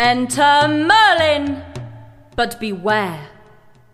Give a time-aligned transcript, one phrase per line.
[0.00, 1.62] Enter Merlin!
[2.34, 3.28] But beware,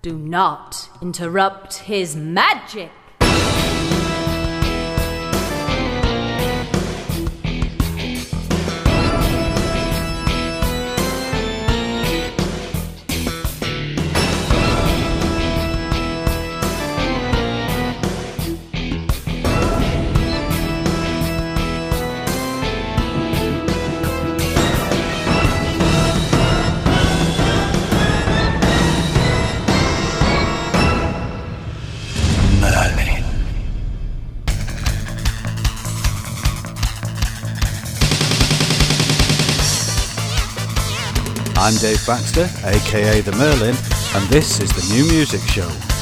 [0.03, 2.93] do not interrupt his magic.
[41.67, 43.75] I'm Dave Baxter, aka The Merlin,
[44.15, 45.96] and this is the New Music Show.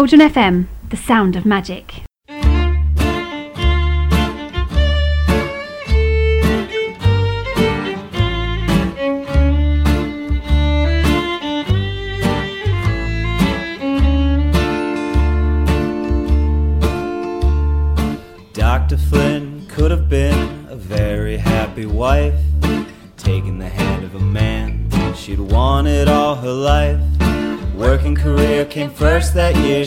[0.00, 1.99] Cauldron FM, the sound of magic.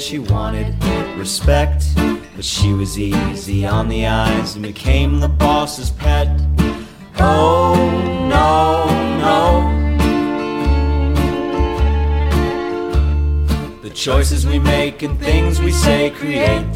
[0.03, 0.75] She wanted
[1.17, 1.85] respect
[2.35, 6.27] But she was easy on the eyes and became the boss's pet.
[7.19, 7.73] Oh,
[8.29, 8.83] no,
[9.23, 9.69] no.
[13.81, 16.72] The choices we make and things we say create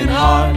[0.00, 0.49] broken heart.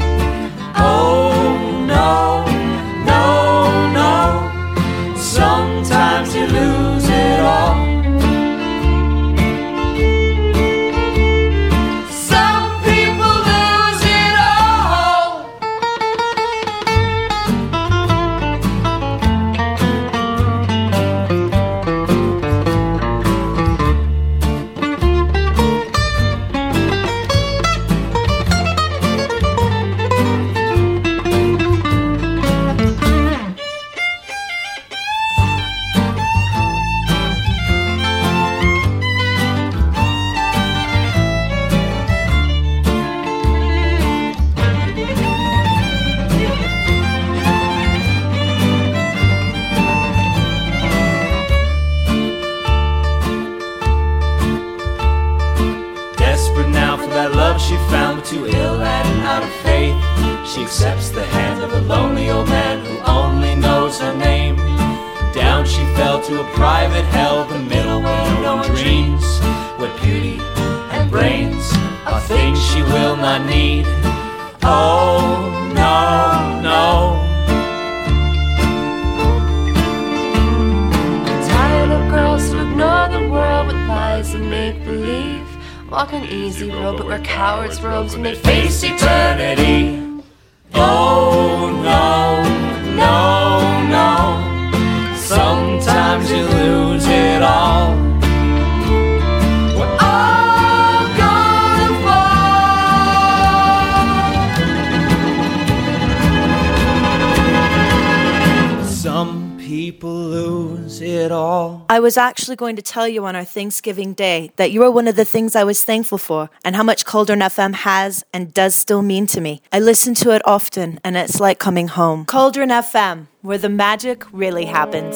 [112.43, 115.23] Actually going to tell you on our Thanksgiving Day that you are one of the
[115.23, 119.27] things I was thankful for and how much Cauldron FM has and does still mean
[119.27, 119.61] to me.
[119.71, 122.25] I listen to it often and it's like coming home.
[122.25, 125.15] Cauldron FM, where the magic really happens.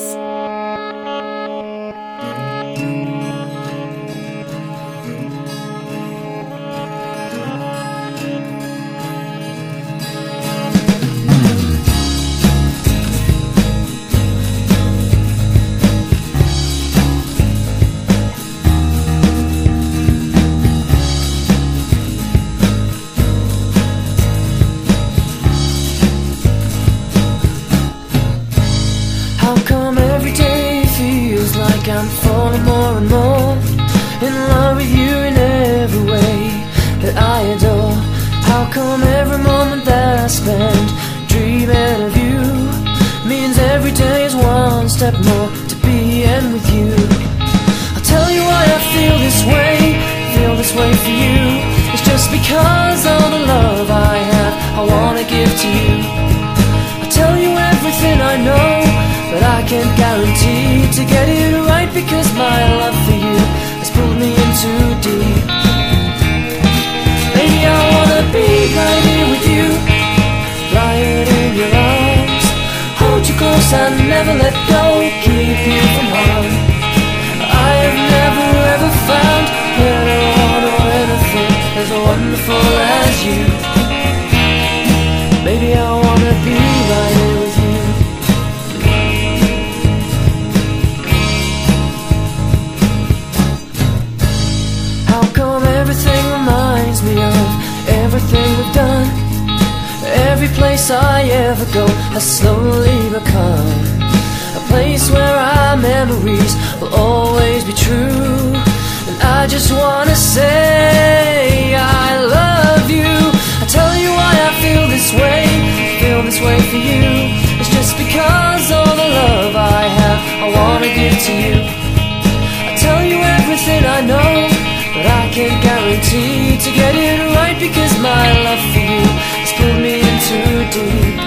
[126.10, 129.04] guarantee to get it right because my love for you
[129.44, 131.18] has pulled me in too deep.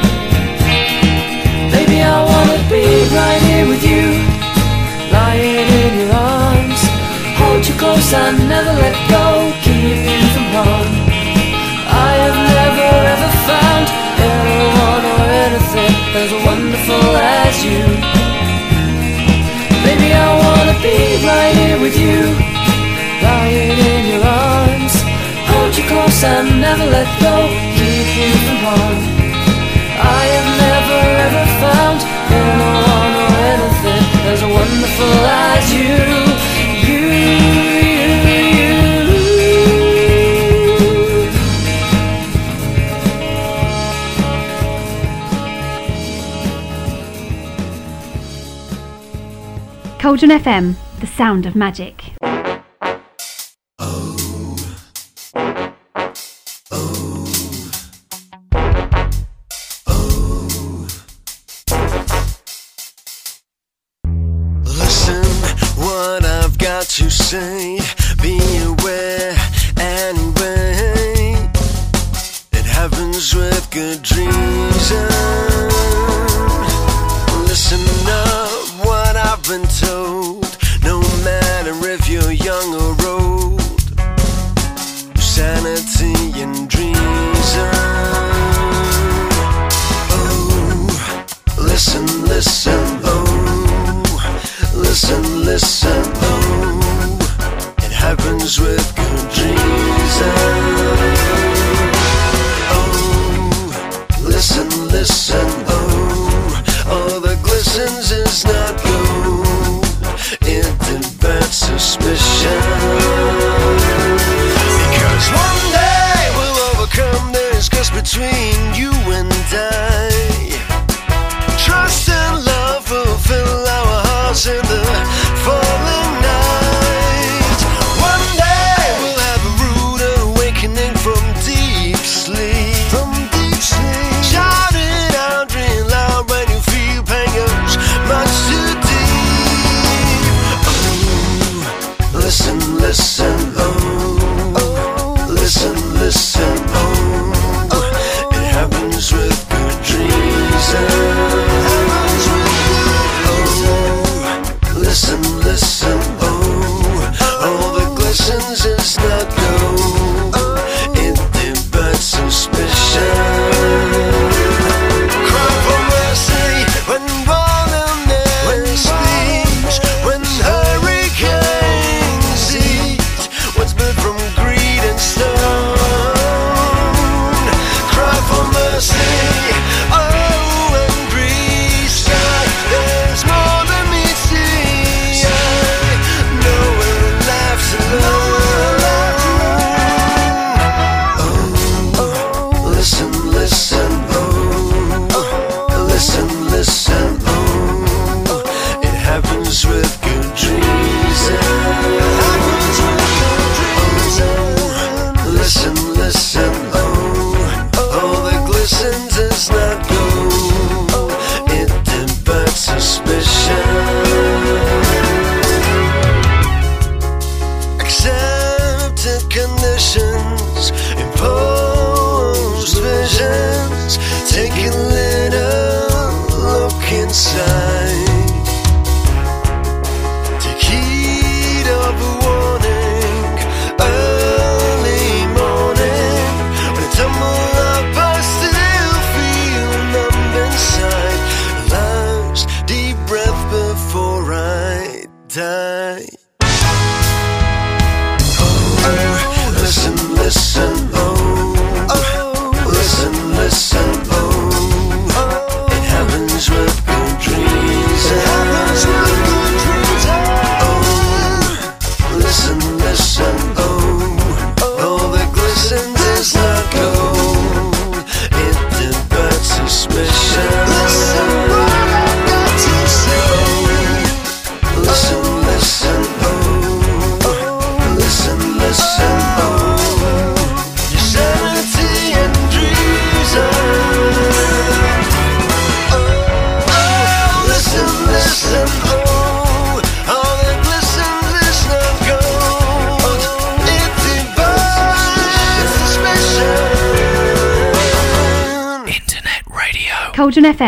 [1.72, 4.06] Baby, I wanna be right here with you,
[5.12, 6.80] lying in your arms.
[7.40, 10.88] Hold you close, and never let go, keep you from harm.
[11.88, 13.86] I have never ever found
[14.32, 17.82] anyone or anything as wonderful as you.
[19.84, 20.96] Baby, I wanna be
[21.26, 22.20] right here with you,
[23.22, 24.19] lying in your
[26.22, 28.98] yes, and never let go, keep you from harm.
[30.02, 32.00] I have never ever found
[32.40, 35.94] anyone or anything as wonderful as you.
[36.86, 38.08] You, you,
[38.58, 38.78] you.
[49.98, 52.09] Cauldron FM, the sound of magic.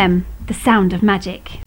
[0.03, 1.62] FM, the sound of magic.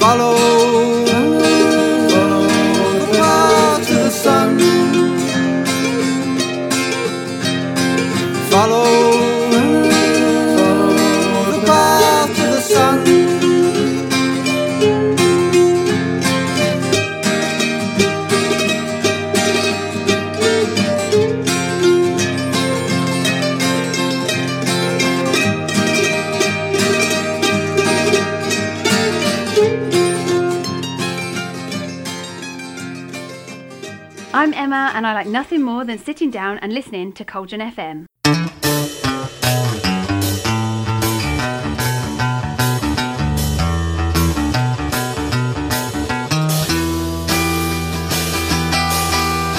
[0.00, 0.57] Follow,
[34.68, 38.04] Emma, and I like nothing more than sitting down and listening to Cauldron FM.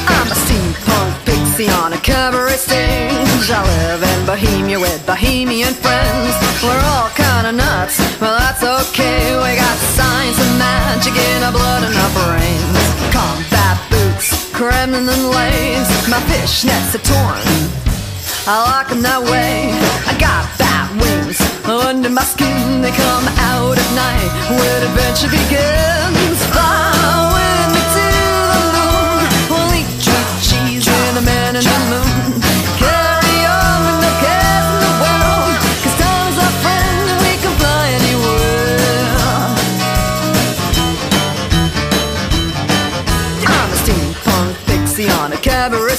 [0.06, 3.50] I'm a steampunk pixie on a cabaret stage.
[3.50, 6.34] I live in Bohemia with bohemian friends.
[6.62, 9.34] We're all kinda nuts, well that's okay.
[9.42, 12.89] We got science and magic in our blood and our brains.
[14.60, 16.08] Kremlin lace.
[16.10, 17.48] My fishnets are torn.
[18.46, 19.72] I like 'em that way.
[20.06, 22.82] I got bat wings under my skin.
[22.82, 26.40] They come out at night when adventure begins.
[26.52, 26.92] Fly
[27.36, 28.06] with me to
[28.52, 29.24] the moon.
[29.50, 32.09] We'll eat tree cheese and a man in the moon.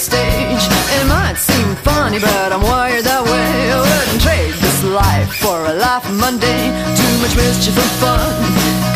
[0.00, 0.64] Stage.
[0.96, 3.52] It might seem funny, but I'm wired that way.
[3.68, 6.72] I wouldn't trade this life for a life mundane.
[6.96, 8.32] Too much mischief and fun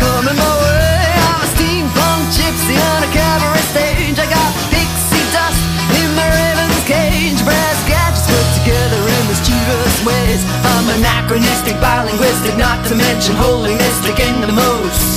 [0.01, 1.05] coming my way.
[1.29, 4.17] I'm a steampunk gypsy on a cabaret stage.
[4.17, 5.61] I got pixie dust
[5.93, 7.37] in my raven's cage.
[7.45, 10.41] Brass gadgets put together in mischievous ways.
[10.73, 15.14] I'm anachronistic, bilinguistic, not to mention holy mystic in the most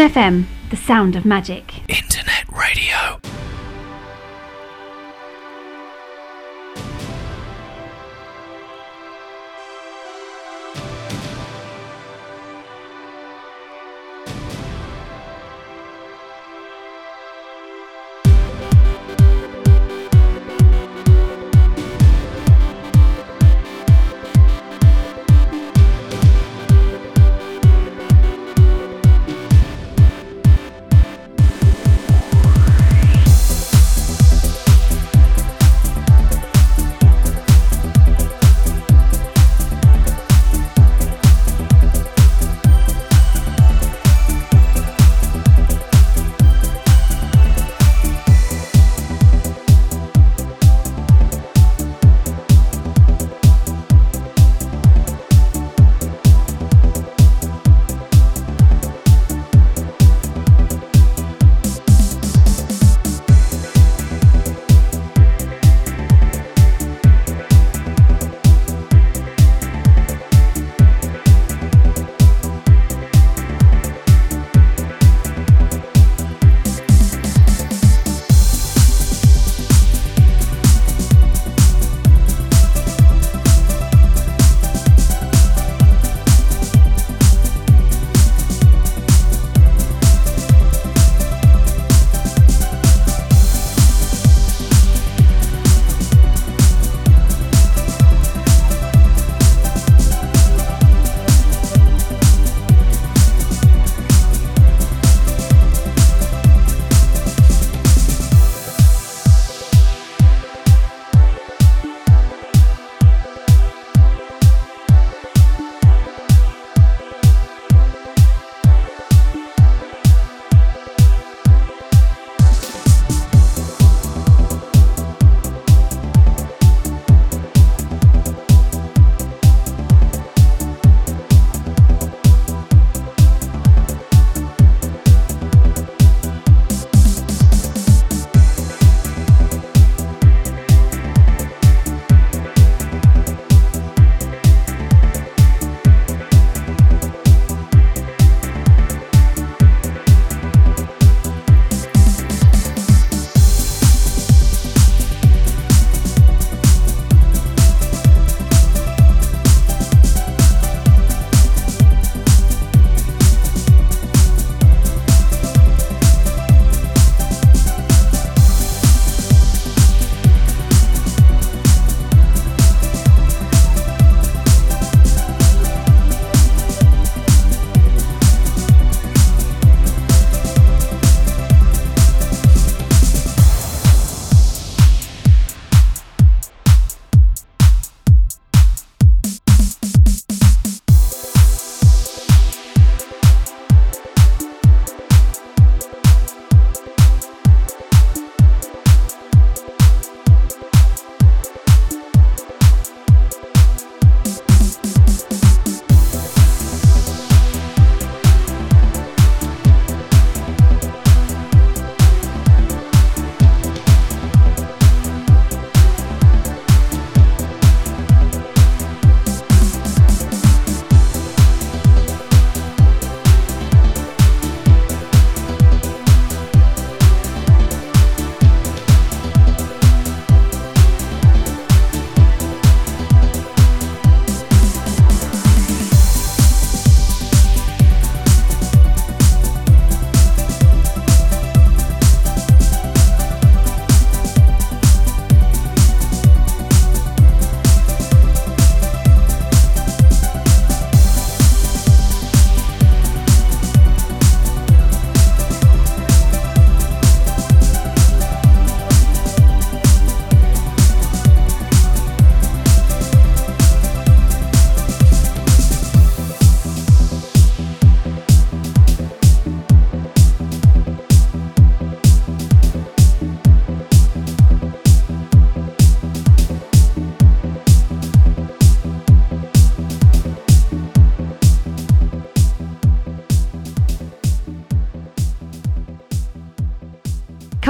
[0.00, 1.69] FM, the sound of magic.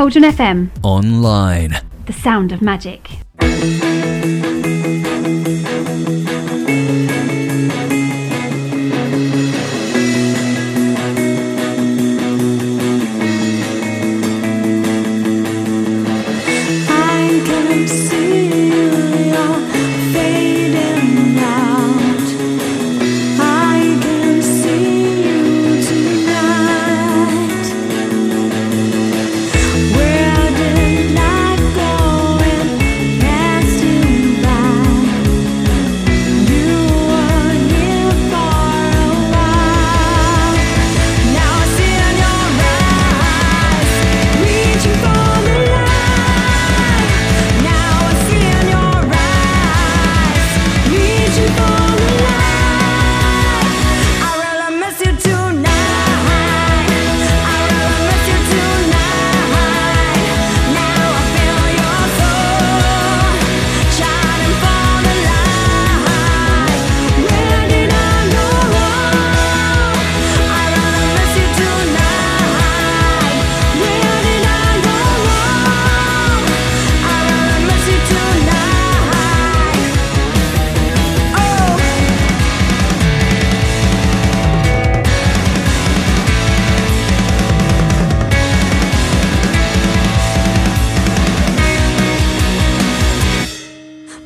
[0.01, 1.77] Cauldron FM, Online.
[2.07, 3.19] the sound of magic.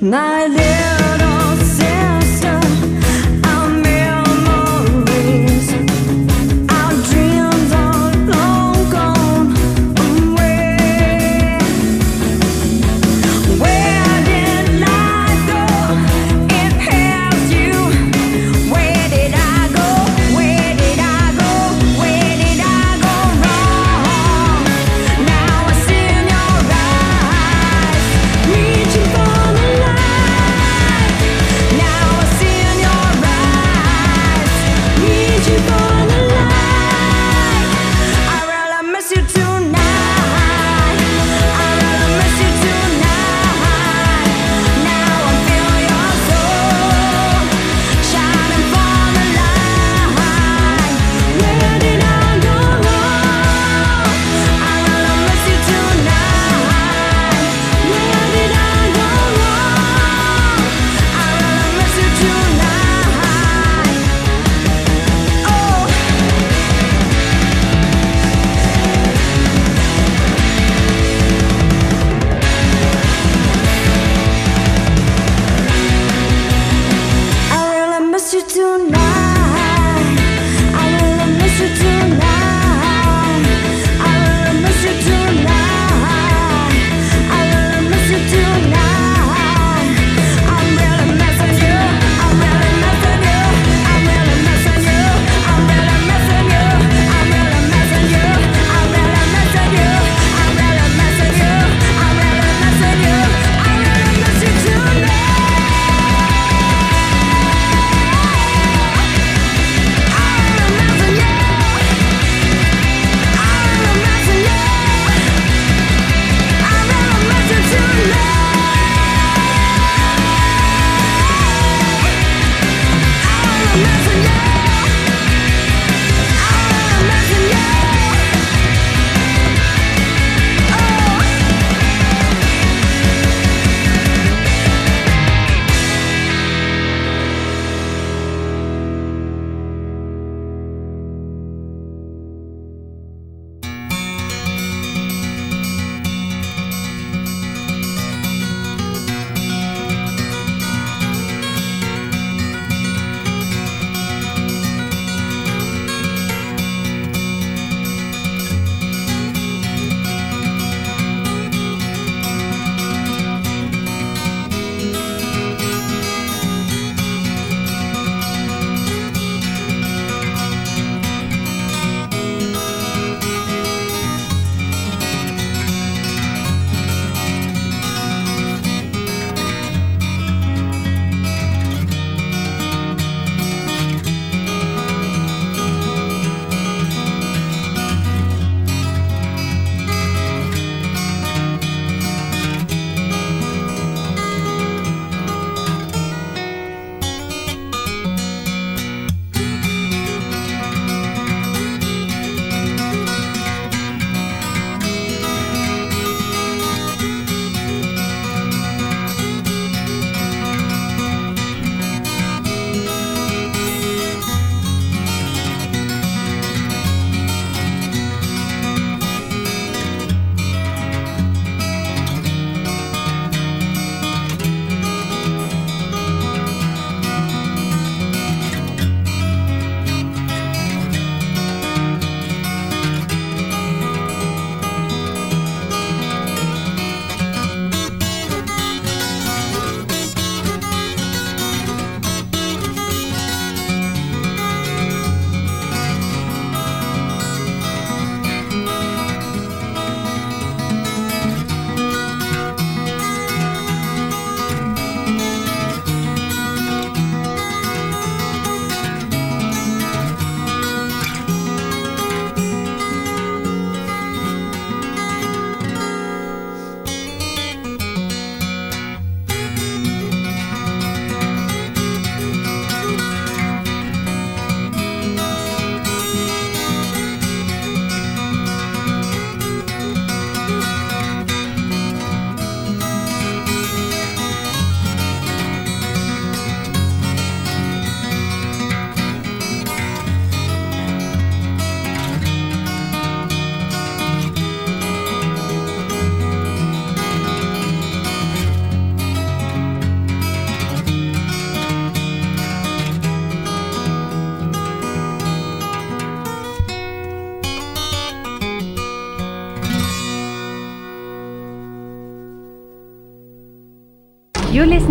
[0.05, 0.94] налево.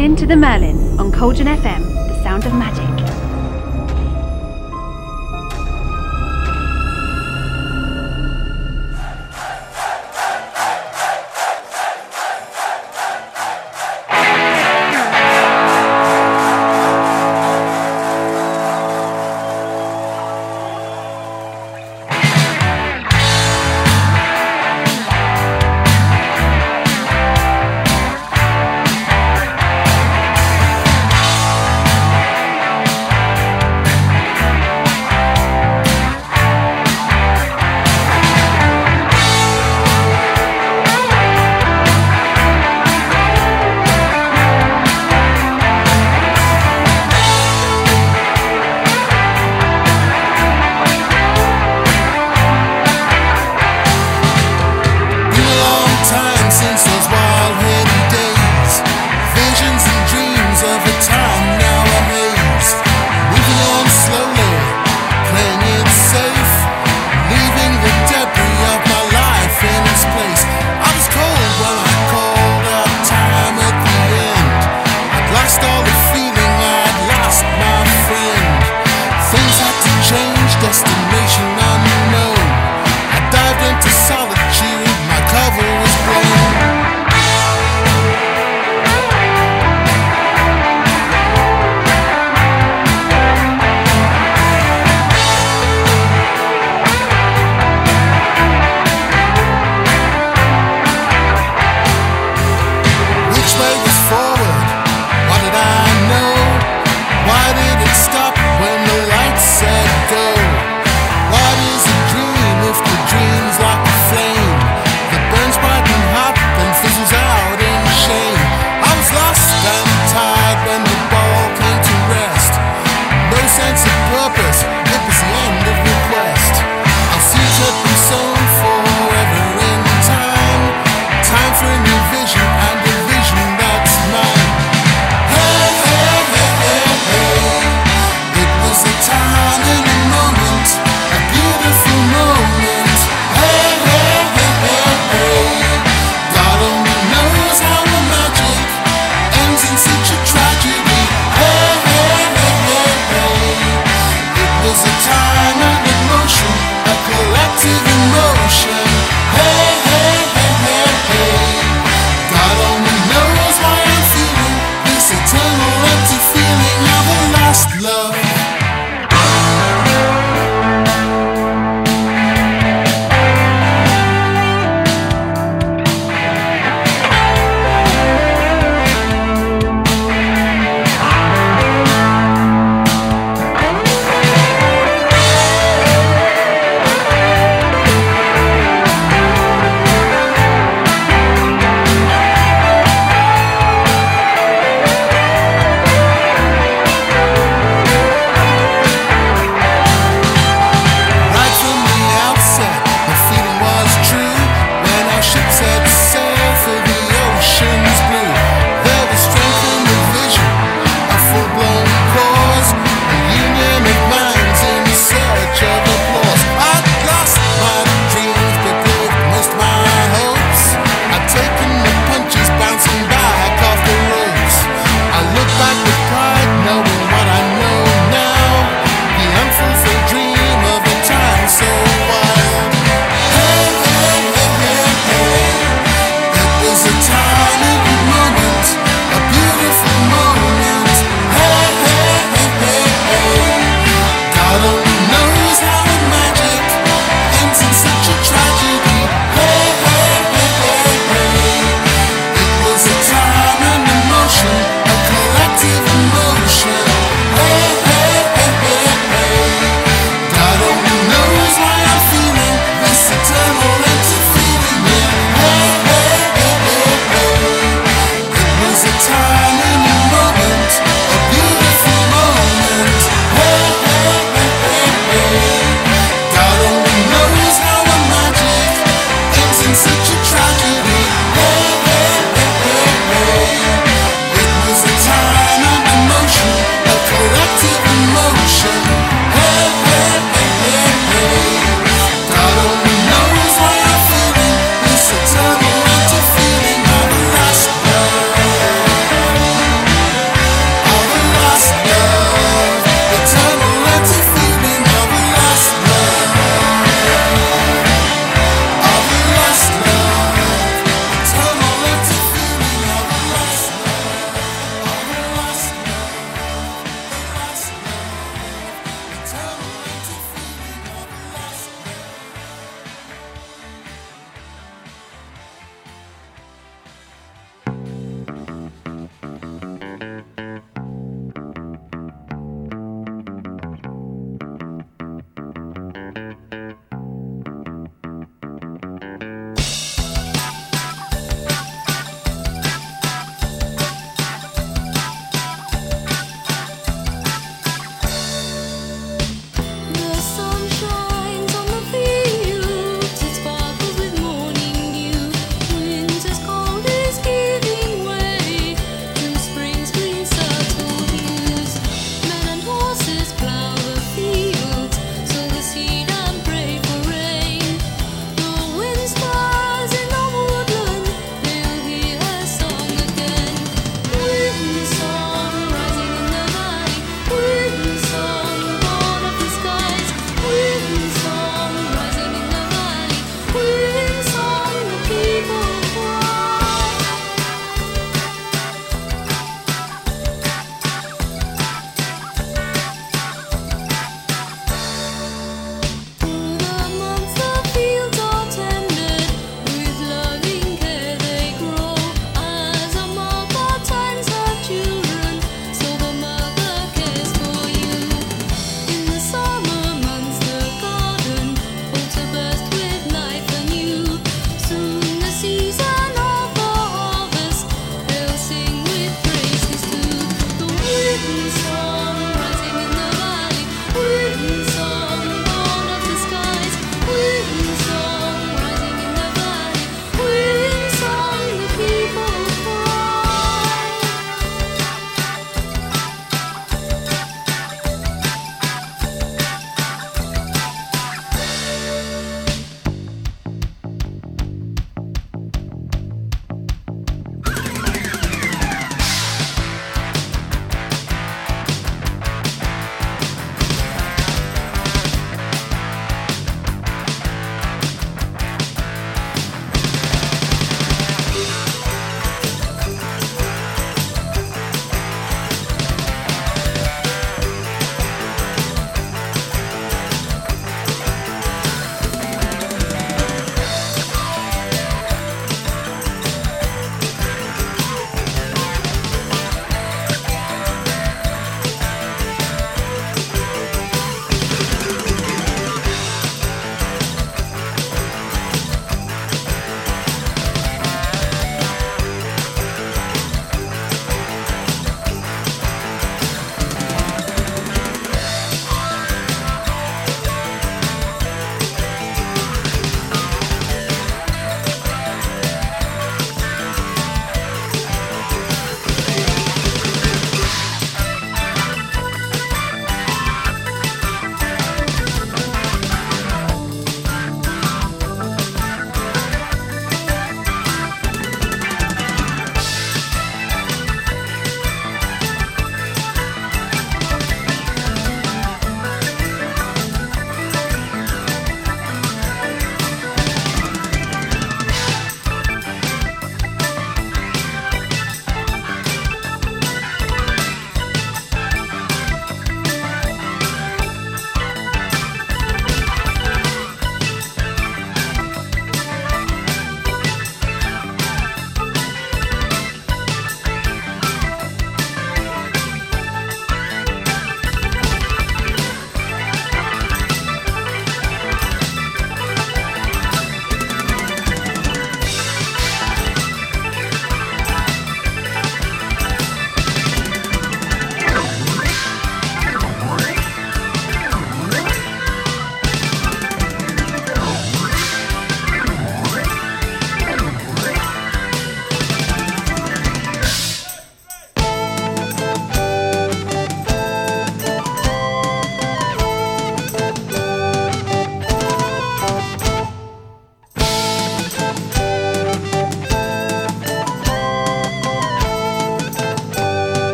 [0.00, 2.89] Listening to The Merlin on Cauldron FM, the sound of magic.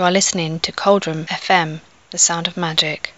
[0.00, 1.80] You are listening to Cauldron FM,
[2.10, 3.12] the sound of magic.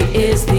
[0.00, 0.55] is the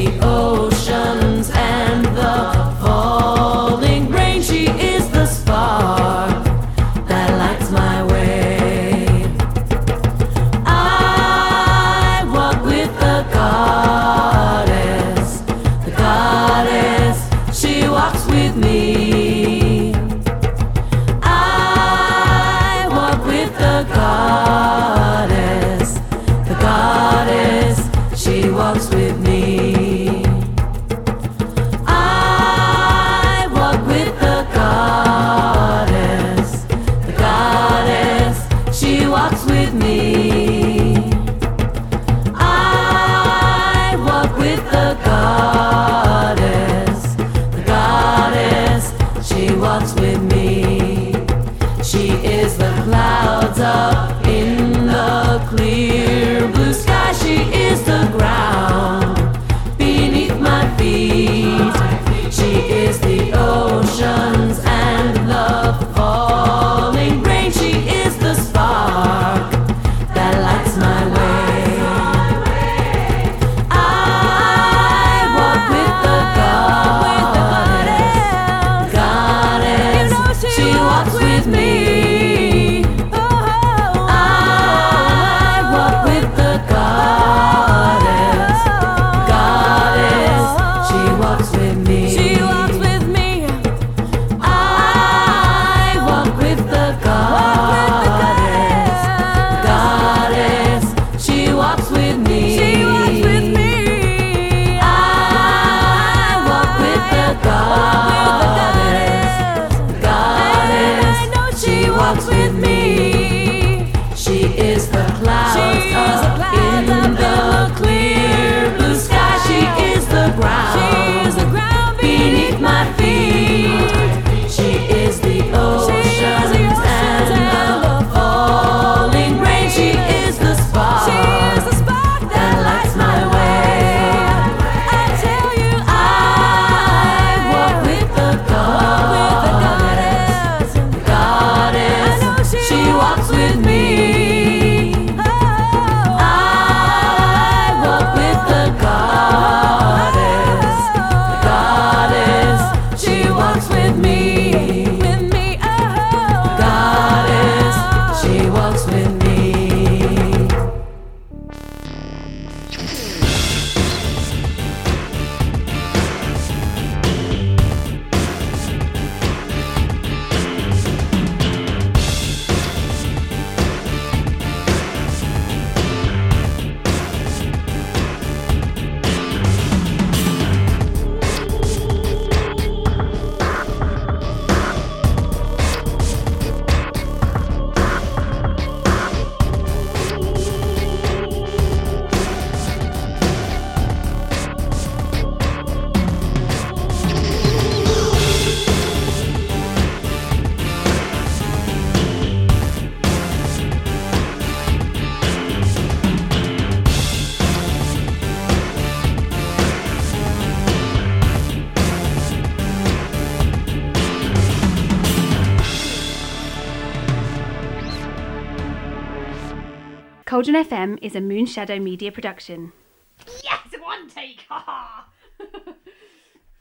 [220.48, 222.72] Cauldron FM is a Moonshadow media production.